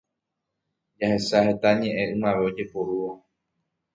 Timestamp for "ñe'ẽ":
1.79-2.05